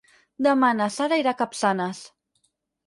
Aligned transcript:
Demà 0.47 0.71
na 0.79 0.87
Sara 0.95 1.21
irà 1.23 1.37
a 1.37 1.41
Capçanes. 1.43 2.05